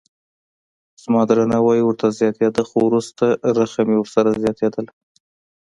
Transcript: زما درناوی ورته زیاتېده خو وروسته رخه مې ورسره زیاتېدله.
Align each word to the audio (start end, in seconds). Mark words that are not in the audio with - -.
زما 1.03 1.21
درناوی 1.29 1.81
ورته 1.83 2.07
زیاتېده 2.19 2.63
خو 2.69 2.77
وروسته 2.89 3.25
رخه 3.57 3.81
مې 3.87 3.95
ورسره 3.99 4.29
زیاتېدله. 4.43 4.91